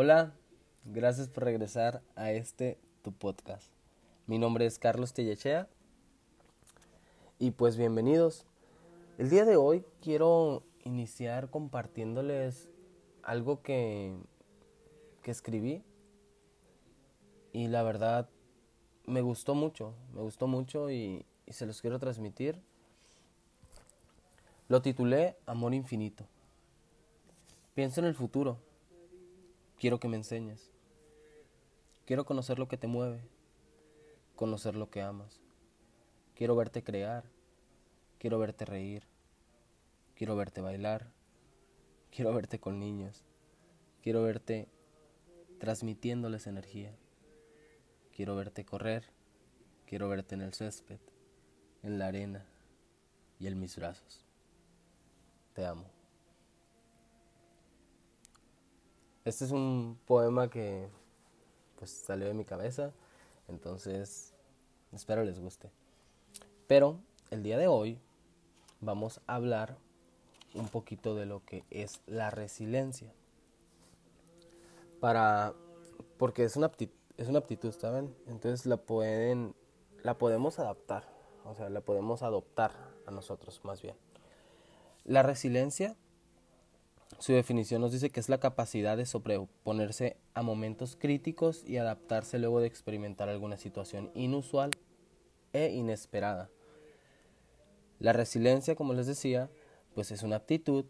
Hola, 0.00 0.32
gracias 0.84 1.26
por 1.26 1.42
regresar 1.42 2.02
a 2.14 2.30
este 2.30 2.78
tu 3.02 3.10
podcast. 3.10 3.66
Mi 4.28 4.38
nombre 4.38 4.64
es 4.64 4.78
Carlos 4.78 5.12
Tellechea 5.12 5.66
y 7.40 7.50
pues 7.50 7.76
bienvenidos. 7.76 8.46
El 9.18 9.28
día 9.28 9.44
de 9.44 9.56
hoy 9.56 9.84
quiero 10.00 10.62
iniciar 10.84 11.50
compartiéndoles 11.50 12.70
algo 13.24 13.60
que, 13.60 14.14
que 15.24 15.32
escribí 15.32 15.82
y 17.52 17.66
la 17.66 17.82
verdad 17.82 18.28
me 19.04 19.20
gustó 19.20 19.56
mucho, 19.56 19.94
me 20.14 20.20
gustó 20.20 20.46
mucho 20.46 20.92
y, 20.92 21.26
y 21.44 21.52
se 21.54 21.66
los 21.66 21.80
quiero 21.80 21.98
transmitir. 21.98 22.62
Lo 24.68 24.80
titulé 24.80 25.36
Amor 25.44 25.74
Infinito. 25.74 26.24
Pienso 27.74 28.00
en 28.00 28.06
el 28.06 28.14
futuro. 28.14 28.67
Quiero 29.78 30.00
que 30.00 30.08
me 30.08 30.16
enseñes. 30.16 30.72
Quiero 32.04 32.24
conocer 32.24 32.58
lo 32.58 32.68
que 32.68 32.76
te 32.76 32.86
mueve, 32.86 33.22
conocer 34.34 34.74
lo 34.74 34.90
que 34.90 35.02
amas. 35.02 35.40
Quiero 36.34 36.56
verte 36.56 36.82
crear, 36.82 37.24
quiero 38.18 38.38
verte 38.38 38.64
reír, 38.64 39.04
quiero 40.16 40.34
verte 40.34 40.60
bailar, 40.60 41.12
quiero 42.10 42.34
verte 42.34 42.58
con 42.58 42.80
niños, 42.80 43.24
quiero 44.02 44.22
verte 44.22 44.68
transmitiéndoles 45.58 46.46
energía. 46.46 46.96
Quiero 48.12 48.34
verte 48.34 48.64
correr, 48.64 49.04
quiero 49.86 50.08
verte 50.08 50.34
en 50.34 50.40
el 50.40 50.54
césped, 50.54 50.98
en 51.84 52.00
la 52.00 52.08
arena 52.08 52.44
y 53.38 53.46
en 53.46 53.60
mis 53.60 53.76
brazos. 53.76 54.24
Te 55.54 55.64
amo. 55.64 55.97
Este 59.28 59.44
es 59.44 59.50
un 59.50 59.98
poema 60.06 60.48
que 60.48 60.88
pues 61.78 61.90
salió 61.90 62.26
de 62.26 62.34
mi 62.34 62.46
cabeza, 62.46 62.92
entonces 63.46 64.34
espero 64.92 65.22
les 65.22 65.38
guste. 65.38 65.70
Pero 66.66 66.98
el 67.30 67.42
día 67.42 67.58
de 67.58 67.68
hoy 67.68 68.00
vamos 68.80 69.20
a 69.26 69.34
hablar 69.34 69.76
un 70.54 70.68
poquito 70.68 71.14
de 71.14 71.26
lo 71.26 71.44
que 71.44 71.64
es 71.70 72.00
la 72.06 72.30
resiliencia. 72.30 73.12
Para 74.98 75.52
porque 76.16 76.44
es 76.44 76.56
una 76.56 76.66
aptitud 76.66 76.98
es 77.18 77.28
una 77.28 77.40
aptitud, 77.40 77.72
¿saben? 77.72 78.16
Entonces 78.28 78.64
la 78.64 78.78
pueden, 78.78 79.54
la 80.04 80.16
podemos 80.16 80.58
adaptar, 80.58 81.04
o 81.44 81.54
sea, 81.54 81.68
la 81.68 81.82
podemos 81.82 82.22
adoptar 82.22 82.72
a 83.06 83.10
nosotros 83.10 83.60
más 83.64 83.82
bien. 83.82 83.96
La 85.04 85.22
resiliencia, 85.22 85.96
su 87.18 87.32
definición 87.32 87.80
nos 87.80 87.92
dice 87.92 88.10
que 88.10 88.20
es 88.20 88.28
la 88.28 88.38
capacidad 88.38 88.96
de 88.96 89.06
sobreponerse 89.06 90.16
a 90.34 90.42
momentos 90.42 90.96
críticos 90.96 91.64
y 91.66 91.78
adaptarse 91.78 92.38
luego 92.38 92.60
de 92.60 92.66
experimentar 92.66 93.28
alguna 93.28 93.56
situación 93.56 94.10
inusual 94.14 94.70
e 95.52 95.70
inesperada. 95.70 96.50
La 97.98 98.12
resiliencia, 98.12 98.76
como 98.76 98.92
les 98.92 99.06
decía, 99.06 99.50
pues 99.94 100.12
es 100.12 100.22
una 100.22 100.36
aptitud 100.36 100.84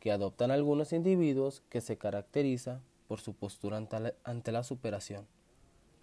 que 0.00 0.12
adoptan 0.12 0.50
algunos 0.50 0.92
individuos 0.92 1.62
que 1.68 1.80
se 1.80 1.98
caracteriza 1.98 2.80
por 3.08 3.20
su 3.20 3.34
postura 3.34 3.76
ante 3.76 4.00
la, 4.00 4.14
ante 4.24 4.52
la 4.52 4.62
superación 4.62 5.26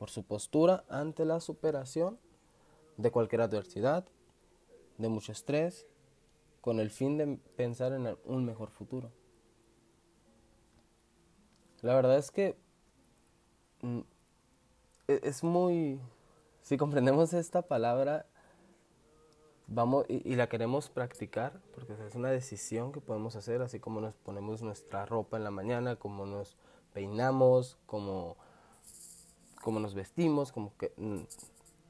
por 0.01 0.09
su 0.09 0.23
postura 0.23 0.83
ante 0.89 1.25
la 1.25 1.39
superación 1.39 2.17
de 2.97 3.11
cualquier 3.11 3.41
adversidad, 3.41 4.03
de 4.97 5.09
mucho 5.09 5.31
estrés, 5.31 5.85
con 6.59 6.79
el 6.79 6.89
fin 6.89 7.19
de 7.19 7.37
pensar 7.55 7.93
en 7.93 8.17
un 8.25 8.43
mejor 8.43 8.71
futuro. 8.71 9.11
La 11.81 11.95
verdad 11.95 12.17
es 12.17 12.31
que 12.31 12.55
mm, 13.81 13.99
e-, 15.07 15.21
es 15.23 15.43
muy, 15.43 15.99
si 16.61 16.77
comprendemos 16.77 17.33
esta 17.33 17.63
palabra, 17.63 18.25
vamos 19.67 20.05
y, 20.07 20.35
la 20.35 20.47
queremos 20.47 20.89
practicar, 20.89 21.59
porque 21.73 21.93
es 21.93 22.15
una 22.15 22.29
decisión 22.29 22.91
que 22.91 23.01
podemos 23.01 23.35
hacer, 23.35 23.61
así 23.61 23.79
como 23.79 24.01
nos 24.01 24.15
ponemos 24.15 24.61
nuestra 24.61 25.05
ropa 25.05 25.37
en 25.37 25.43
la 25.43 25.51
mañana, 25.51 25.95
como 25.95 26.25
nos 26.25 26.57
peinamos, 26.93 27.77
como 27.85 28.37
cómo 29.63 29.79
nos 29.79 29.93
vestimos, 29.93 30.51
como 30.51 30.75
que 30.77 30.93
mm, 30.97 31.21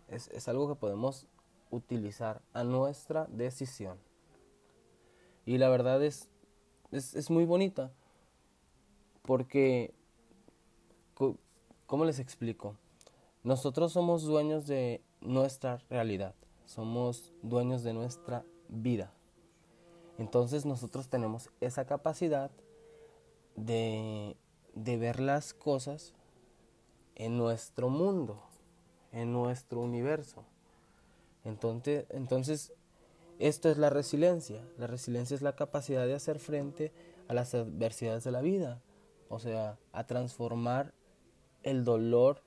es, 0.09 0.29
es 0.29 0.47
algo 0.47 0.67
que 0.67 0.75
podemos 0.75 1.27
utilizar 1.69 2.41
a 2.53 2.63
nuestra 2.63 3.25
decisión. 3.29 3.97
Y 5.45 5.57
la 5.57 5.69
verdad 5.69 6.03
es, 6.03 6.29
es, 6.91 7.15
es 7.15 7.29
muy 7.29 7.45
bonita, 7.45 7.91
porque, 9.21 9.93
¿cómo 11.85 12.05
les 12.05 12.19
explico? 12.19 12.75
Nosotros 13.43 13.91
somos 13.91 14.23
dueños 14.23 14.67
de 14.67 15.01
nuestra 15.19 15.77
realidad, 15.89 16.35
somos 16.65 17.33
dueños 17.41 17.83
de 17.83 17.93
nuestra 17.93 18.45
vida. 18.69 19.13
Entonces 20.17 20.65
nosotros 20.65 21.09
tenemos 21.09 21.49
esa 21.59 21.85
capacidad 21.85 22.51
de, 23.55 24.35
de 24.75 24.97
ver 24.97 25.19
las 25.19 25.53
cosas 25.53 26.13
en 27.15 27.37
nuestro 27.37 27.89
mundo, 27.89 28.41
en 29.11 29.31
nuestro 29.31 29.81
universo. 29.81 30.43
Entonces, 31.43 32.05
entonces, 32.09 32.73
esto 33.39 33.69
es 33.69 33.77
la 33.77 33.89
resiliencia. 33.89 34.63
La 34.77 34.87
resiliencia 34.87 35.35
es 35.35 35.41
la 35.41 35.55
capacidad 35.55 36.05
de 36.05 36.13
hacer 36.13 36.39
frente 36.39 36.91
a 37.27 37.33
las 37.33 37.53
adversidades 37.53 38.23
de 38.23 38.31
la 38.31 38.41
vida, 38.41 38.81
o 39.31 39.39
sea, 39.39 39.79
a 39.91 40.05
transformar 40.05 40.93
el 41.63 41.83
dolor 41.83 42.43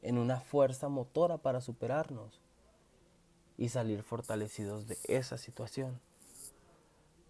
en 0.00 0.18
una 0.18 0.40
fuerza 0.40 0.88
motora 0.88 1.38
para 1.38 1.60
superarnos 1.60 2.40
y 3.58 3.68
salir 3.68 4.02
fortalecidos 4.02 4.86
de 4.86 4.96
esa 5.08 5.36
situación. 5.36 6.00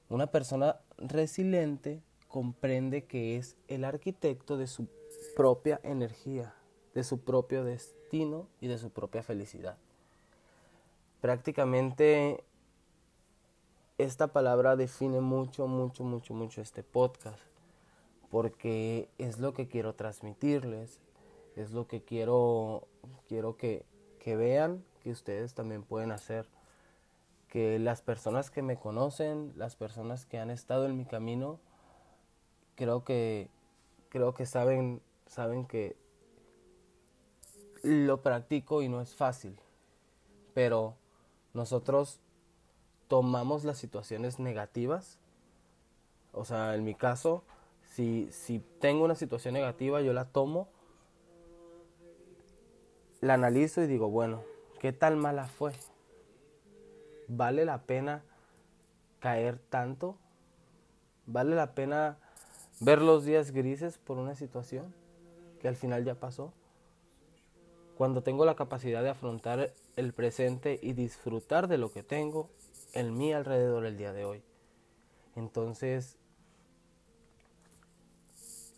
Una 0.08 0.28
persona 0.28 0.80
resiliente 0.98 2.03
comprende 2.28 3.04
que 3.04 3.36
es 3.36 3.56
el 3.66 3.84
arquitecto 3.84 4.56
de 4.56 4.66
su 4.66 4.86
propia 5.34 5.80
energía 5.82 6.54
de 6.94 7.04
su 7.04 7.20
propio 7.20 7.64
destino 7.64 8.48
y 8.60 8.69
de 8.69 8.78
su 8.78 8.91
propia 8.91 9.22
felicidad. 9.22 9.78
Prácticamente 11.20 12.44
esta 13.98 14.32
palabra 14.32 14.76
define 14.76 15.20
mucho, 15.20 15.66
mucho, 15.66 16.04
mucho, 16.04 16.34
mucho 16.34 16.60
este 16.60 16.82
podcast, 16.82 17.41
porque 18.32 19.10
es 19.19 19.38
lo 19.41 19.53
que 19.53 19.69
quiero 19.69 19.94
transmitirles, 19.94 21.00
es 21.54 21.70
lo 21.72 21.87
que 21.87 22.03
quiero, 22.03 22.88
quiero 23.28 23.59
que, 23.59 23.84
que 24.19 24.37
vean 24.37 24.82
que 25.03 25.10
ustedes 25.10 25.53
también 25.53 25.82
pueden 25.82 26.12
hacer, 26.12 26.48
que 27.48 27.78
las 27.78 28.00
personas 28.00 28.50
que 28.50 28.62
me 28.62 28.78
conocen, 28.78 29.53
las 29.56 29.76
personas 29.76 30.25
que 30.25 30.38
han 30.38 30.48
estado 30.48 30.87
en 30.87 30.97
mi 30.97 31.04
camino, 31.04 31.60
creo 32.75 33.04
que, 33.04 33.50
creo 34.09 34.32
que 34.32 34.47
saben, 34.47 35.03
saben 35.26 35.66
que 35.66 35.94
lo 37.82 38.22
practico 38.22 38.81
y 38.81 38.88
no 38.88 39.03
es 39.03 39.15
fácil, 39.15 39.60
pero 40.54 40.97
nosotros 41.53 42.19
tomamos 43.09 43.65
las 43.65 43.76
situaciones 43.76 44.38
negativas, 44.38 45.19
o 46.32 46.47
sea, 46.47 46.75
en 46.75 46.84
mi 46.84 46.94
caso, 46.94 47.44
si, 47.94 48.28
si 48.32 48.60
tengo 48.80 49.04
una 49.04 49.14
situación 49.14 49.54
negativa, 49.54 50.00
yo 50.00 50.12
la 50.12 50.26
tomo, 50.26 50.69
la 53.20 53.34
analizo 53.34 53.82
y 53.82 53.86
digo, 53.86 54.10
bueno, 54.10 54.42
¿qué 54.80 54.92
tal 54.92 55.16
mala 55.16 55.47
fue? 55.47 55.72
¿Vale 57.28 57.64
la 57.64 57.82
pena 57.82 58.22
caer 59.20 59.58
tanto? 59.58 60.16
¿Vale 61.27 61.54
la 61.54 61.74
pena 61.74 62.18
ver 62.80 63.00
los 63.00 63.24
días 63.24 63.53
grises 63.53 63.98
por 63.98 64.18
una 64.18 64.34
situación 64.34 64.92
que 65.60 65.68
al 65.68 65.77
final 65.77 66.04
ya 66.04 66.15
pasó? 66.15 66.53
cuando 68.03 68.22
tengo 68.22 68.45
la 68.45 68.56
capacidad 68.56 69.03
de 69.03 69.10
afrontar 69.10 69.72
el 69.95 70.12
presente 70.12 70.78
y 70.83 70.92
disfrutar 70.92 71.68
de 71.68 71.78
lo 71.78 71.92
que 71.92 72.03
tengo 72.03 72.50
en 72.95 73.16
mi 73.16 73.33
alrededor 73.33 73.86
el 73.86 73.97
día 73.97 74.12
de 74.12 74.24
hoy. 74.24 74.42
Entonces, 75.36 76.18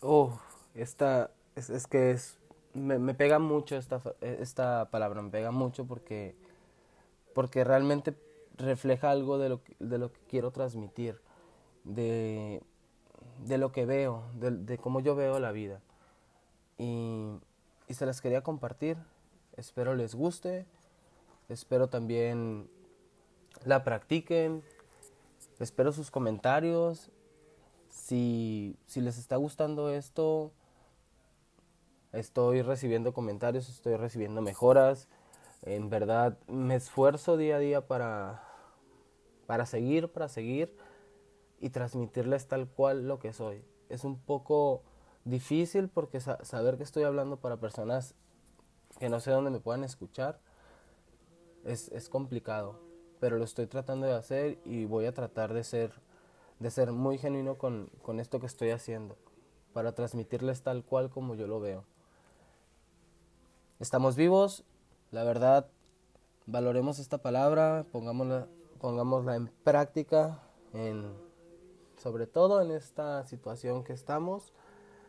oh, 0.05 0.39
esta 0.75 1.31
es, 1.57 1.71
es 1.71 1.87
que 1.87 2.13
es, 2.13 2.39
me, 2.75 2.99
me, 2.99 3.15
pega 3.15 3.39
mucho 3.39 3.77
esta, 3.77 4.01
esta 4.21 4.91
palabra, 4.91 5.23
me 5.23 5.31
pega 5.31 5.51
mucho 5.51 5.87
porque, 5.87 6.37
porque 7.35 7.65
realmente 7.65 8.15
refleja 8.57 9.11
algo 9.11 9.39
de 9.39 9.49
lo, 9.49 9.61
de 9.79 9.99
lo 9.99 10.13
que 10.13 10.21
quiero 10.29 10.51
transmitir, 10.51 11.21
de, 11.85 12.63
de 13.47 13.59
lo 13.59 13.73
que 13.73 13.87
veo, 13.87 14.25
de, 14.35 14.51
de 14.51 14.79
cómo 14.79 15.01
yo 15.01 15.15
veo 15.17 15.41
la 15.41 15.53
vida. 15.53 15.81
Y, 16.79 17.31
y 17.89 17.95
se 17.95 18.07
las 18.07 18.21
quería 18.21 18.43
compartir. 18.43 18.97
Espero 19.57 19.95
les 19.95 20.15
guste. 20.15 20.67
Espero 21.49 21.89
también 21.89 22.69
la 23.65 23.85
practiquen. 23.85 24.63
Espero 25.61 25.93
sus 25.93 26.11
comentarios. 26.11 27.11
Si, 27.95 28.77
si 28.87 29.01
les 29.01 29.19
está 29.19 29.37
gustando 29.37 29.89
esto, 29.89 30.53
estoy 32.13 32.61
recibiendo 32.61 33.15
comentarios, 33.15 33.69
estoy 33.69 33.97
recibiendo 33.97 34.43
mejoras. 34.43 35.09
En 35.63 35.89
verdad 35.89 36.37
me 36.49 36.75
esfuerzo 36.75 37.37
día 37.37 37.57
a 37.57 37.59
día 37.61 37.87
para, 37.87 38.43
para 39.47 39.65
seguir, 39.65 40.09
para 40.09 40.29
seguir 40.29 40.77
y 41.61 41.71
transmitirles 41.71 42.49
tal 42.49 42.69
cual 42.69 43.07
lo 43.07 43.21
que 43.21 43.33
soy. 43.33 43.65
Es 43.89 44.05
un 44.05 44.19
poco 44.19 44.83
difícil 45.25 45.89
porque 45.89 46.21
saber 46.21 46.77
que 46.77 46.83
estoy 46.83 47.05
hablando 47.05 47.39
para 47.39 47.57
personas 47.57 48.15
que 48.99 49.09
no 49.09 49.21
sé 49.21 49.31
dónde 49.31 49.51
me 49.51 49.61
puedan 49.61 49.85
escuchar 49.85 50.41
es, 51.65 51.89
es 51.93 52.09
complicado, 52.09 52.79
pero 53.21 53.39
lo 53.39 53.45
estoy 53.45 53.67
tratando 53.67 54.07
de 54.07 54.15
hacer 54.15 54.59
y 54.65 54.85
voy 54.85 55.07
a 55.07 55.15
tratar 55.15 55.55
de 55.55 55.65
ser, 55.65 55.93
de 56.59 56.71
ser 56.71 56.93
muy 56.93 57.19
genuino 57.19 57.59
con, 57.59 57.91
con 58.03 58.21
esto 58.21 58.41
que 58.41 58.47
estoy 58.47 58.71
haciendo 58.71 59.17
para 59.73 59.93
transmitirles 59.93 60.63
tal 60.63 60.85
cual 60.85 61.11
como 61.11 61.35
yo 61.35 61.47
lo 61.47 61.61
veo. 61.61 61.85
Estamos 63.81 64.17
vivos, 64.17 64.65
la 65.11 65.25
verdad, 65.25 65.69
valoremos 66.47 66.99
esta 66.99 67.19
palabra, 67.19 67.85
pongámosla, 67.91 68.47
pongámosla 68.81 69.37
en 69.37 69.49
práctica, 69.49 70.41
en, 70.73 71.13
sobre 71.97 72.27
todo 72.27 72.63
en 72.63 72.71
esta 72.71 73.27
situación 73.27 73.83
que 73.85 73.93
estamos. 73.93 74.53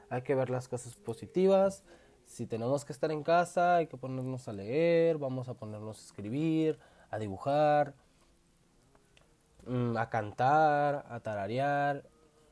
Hay 0.10 0.24
que 0.24 0.36
ver 0.36 0.50
las 0.50 0.68
cosas 0.68 0.96
positivas. 0.96 1.84
Si 2.26 2.48
tenemos 2.48 2.86
que 2.86 2.94
estar 2.94 3.12
en 3.12 3.24
casa, 3.24 3.76
hay 3.76 3.88
que 3.88 3.98
ponernos 3.98 4.48
a 4.48 4.54
leer, 4.54 5.20
vamos 5.20 5.48
a 5.48 5.54
ponernos 5.54 6.00
a 6.00 6.06
escribir, 6.06 6.80
a 7.12 7.20
dibujar, 7.20 7.94
a 9.98 10.10
cantar, 10.10 11.06
a 11.10 11.20
tararear, 11.22 12.04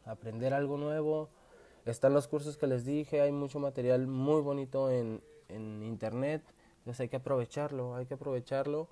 a 0.05 0.11
aprender 0.11 0.53
algo 0.53 0.77
nuevo. 0.77 1.29
Están 1.85 2.13
los 2.13 2.27
cursos 2.27 2.57
que 2.57 2.67
les 2.67 2.85
dije, 2.85 3.21
hay 3.21 3.31
mucho 3.31 3.59
material 3.59 4.07
muy 4.07 4.41
bonito 4.41 4.89
en, 4.89 5.21
en 5.49 5.83
internet, 5.83 6.43
entonces 6.79 7.01
hay 7.01 7.09
que 7.09 7.17
aprovecharlo, 7.17 7.95
hay 7.95 8.05
que 8.05 8.13
aprovecharlo 8.13 8.87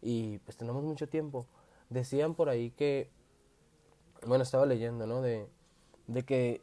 y 0.00 0.38
pues 0.38 0.56
tenemos 0.56 0.82
mucho 0.82 1.08
tiempo. 1.08 1.46
Decían 1.90 2.34
por 2.34 2.48
ahí 2.48 2.70
que, 2.70 3.10
bueno, 4.26 4.42
estaba 4.42 4.64
leyendo, 4.66 5.06
¿no? 5.06 5.20
De, 5.20 5.48
de 6.06 6.24
que 6.24 6.62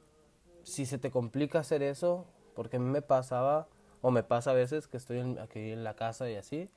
si 0.63 0.85
se 0.85 0.97
te 0.97 1.11
complica 1.11 1.59
hacer 1.59 1.83
eso, 1.83 2.25
porque 2.55 2.77
a 2.77 2.79
mí 2.79 2.89
me 2.89 3.01
pasaba, 3.01 3.67
o 4.01 4.11
me 4.11 4.23
pasa 4.23 4.51
a 4.51 4.53
veces 4.53 4.87
que 4.87 4.97
estoy 4.97 5.37
aquí 5.39 5.71
en 5.71 5.83
la 5.83 5.95
casa 5.95 6.29
y 6.29 6.35
así, 6.35 6.69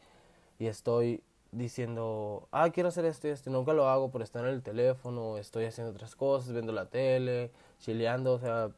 y 0.59 0.67
estoy 0.67 1.23
diciendo, 1.53 2.49
ah, 2.53 2.71
quiero 2.71 2.89
hacer 2.89 3.05
esto 3.05 3.29
y 3.29 3.31
esto, 3.31 3.51
nunca 3.51 3.73
lo 3.73 3.89
hago 3.89 4.11
por 4.11 4.23
estar 4.23 4.45
en 4.45 4.53
el 4.53 4.63
teléfono, 4.63 5.39
estoy 5.39 5.65
haciendo 5.65 5.93
otras 5.93 6.15
cosas, 6.15 6.53
viendo 6.53 6.73
la 6.73 6.87
tele, 6.87 7.51
chileando, 7.79 8.35
o 8.35 8.39
sea, 8.39 8.71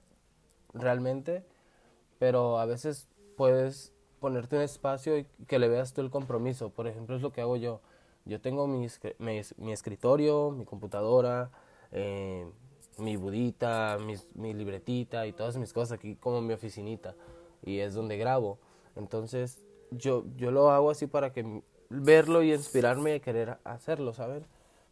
realmente, 0.73 1.45
pero 2.19 2.59
a 2.59 2.67
veces 2.67 3.09
puedes 3.37 3.93
ponerte 4.21 4.57
un 4.57 4.63
espacio 4.63 5.19
y 5.19 5.27
que 5.47 5.59
le 5.59 5.69
veas 5.69 5.93
tú 5.93 6.01
el 6.01 6.11
compromiso. 6.11 6.71
Por 6.71 6.87
ejemplo, 6.87 7.17
es 7.17 7.23
lo 7.23 7.33
que 7.33 7.41
hago 7.41 7.57
yo. 7.57 7.81
Yo 8.25 8.41
tengo 8.41 8.69
mi, 8.69 8.87
mi, 9.19 9.73
escritorio, 9.73 10.53
mi 10.53 10.65
computadora, 10.65 11.51
eh, 11.91 12.47
mi 12.99 13.17
budita, 13.17 13.99
mi 14.35 14.55
libretita 14.55 15.27
y 15.27 15.33
todas 15.33 15.57
mis 15.57 15.73
cosas 15.73 15.99
aquí 15.99 16.15
como 16.15 16.41
mi 16.41 16.55
oficinita. 16.55 17.17
Y 17.65 17.81
es 17.81 17.95
donde 17.95 18.17
grabo. 18.17 18.59
Entonces, 18.95 19.65
yo, 19.91 20.25
yo 20.37 20.51
lo 20.51 20.71
hago 20.71 20.91
así 20.91 21.07
para 21.07 21.33
que 21.33 21.63
verlo 21.93 22.43
y 22.43 22.53
inspirarme 22.53 23.17
y 23.17 23.21
querer 23.21 23.59
hacerlo, 23.65 24.15
¿saben? 24.15 24.45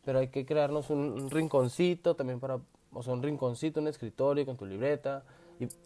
Pero 0.05 0.19
hay 0.19 0.29
que 0.29 0.45
crearnos 0.45 0.91
un, 0.91 1.31
rinconcito 1.31 2.15
también 2.15 2.41
para, 2.41 2.59
o 2.93 3.03
sea, 3.03 3.15
un 3.15 3.23
rinconcito, 3.23 3.81
un 3.81 3.89
escritorio 3.89 4.45
con 4.45 4.57
tu 4.57 4.67
libreta, 4.67 5.25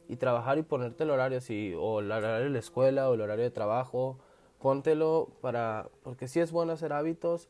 y, 0.09 0.17
trabajar 0.17 0.57
y 0.59 0.63
ponerte 0.63 1.03
el 1.03 1.11
horario 1.11 1.39
así, 1.39 1.75
o 1.77 1.99
el 1.99 2.13
horario 2.13 2.45
de 2.45 2.51
la 2.51 2.59
escuela 2.61 3.11
o 3.11 3.15
el 3.15 3.21
horario 3.21 3.43
de 3.45 3.51
trabajo, 3.51 4.19
póntelo 4.61 5.31
para, 5.41 5.89
porque 6.05 6.29
sí 6.29 6.39
es 6.39 6.53
bueno 6.53 6.73
hacer 6.73 6.93
hábitos, 6.93 7.49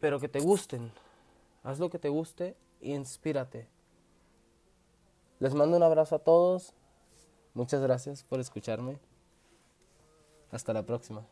pero 0.00 0.18
que 0.18 0.28
te 0.28 0.40
gusten. 0.40 0.90
Haz 1.62 1.78
lo 1.78 1.90
que 1.90 1.98
te 1.98 2.08
guste 2.08 2.56
e 2.80 2.94
inspírate. 2.94 3.68
Les 5.38 5.54
mando 5.54 5.76
un 5.76 5.82
abrazo 5.82 6.16
a 6.16 6.20
todos. 6.20 6.72
Muchas 7.52 7.82
gracias 7.82 8.24
por 8.24 8.40
escucharme. 8.40 8.98
Hasta 10.50 10.72
la 10.72 10.82
próxima. 10.82 11.22